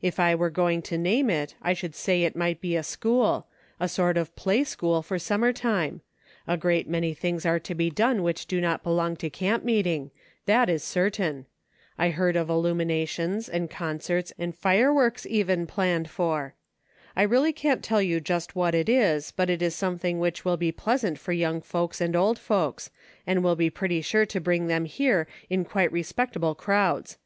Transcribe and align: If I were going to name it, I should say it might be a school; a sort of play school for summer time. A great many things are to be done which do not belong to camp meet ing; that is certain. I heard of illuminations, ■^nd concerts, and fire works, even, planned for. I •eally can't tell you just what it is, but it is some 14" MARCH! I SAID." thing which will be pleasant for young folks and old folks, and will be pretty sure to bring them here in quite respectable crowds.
If 0.00 0.20
I 0.20 0.36
were 0.36 0.48
going 0.48 0.80
to 0.82 0.96
name 0.96 1.28
it, 1.28 1.56
I 1.60 1.72
should 1.74 1.96
say 1.96 2.22
it 2.22 2.36
might 2.36 2.60
be 2.60 2.76
a 2.76 2.84
school; 2.84 3.48
a 3.80 3.88
sort 3.88 4.16
of 4.16 4.36
play 4.36 4.62
school 4.62 5.02
for 5.02 5.18
summer 5.18 5.52
time. 5.52 6.02
A 6.46 6.56
great 6.56 6.88
many 6.88 7.14
things 7.14 7.44
are 7.44 7.58
to 7.58 7.74
be 7.74 7.90
done 7.90 8.22
which 8.22 8.46
do 8.46 8.60
not 8.60 8.84
belong 8.84 9.16
to 9.16 9.28
camp 9.28 9.64
meet 9.64 9.88
ing; 9.88 10.12
that 10.46 10.68
is 10.70 10.84
certain. 10.84 11.46
I 11.98 12.10
heard 12.10 12.36
of 12.36 12.48
illuminations, 12.48 13.48
■^nd 13.52 13.70
concerts, 13.70 14.32
and 14.38 14.54
fire 14.54 14.94
works, 14.94 15.26
even, 15.26 15.66
planned 15.66 16.08
for. 16.08 16.54
I 17.16 17.26
•eally 17.26 17.52
can't 17.52 17.82
tell 17.82 18.00
you 18.00 18.20
just 18.20 18.54
what 18.54 18.76
it 18.76 18.88
is, 18.88 19.32
but 19.32 19.50
it 19.50 19.60
is 19.62 19.74
some 19.74 19.98
14" 19.98 19.98
MARCH! 19.98 19.98
I 19.98 19.98
SAID." 19.98 20.02
thing 20.02 20.18
which 20.20 20.44
will 20.44 20.56
be 20.56 20.70
pleasant 20.70 21.18
for 21.18 21.32
young 21.32 21.60
folks 21.60 22.00
and 22.00 22.14
old 22.14 22.38
folks, 22.38 22.88
and 23.26 23.42
will 23.42 23.56
be 23.56 23.68
pretty 23.68 24.00
sure 24.00 24.26
to 24.26 24.40
bring 24.40 24.68
them 24.68 24.84
here 24.84 25.26
in 25.50 25.64
quite 25.64 25.90
respectable 25.90 26.54
crowds. 26.54 27.18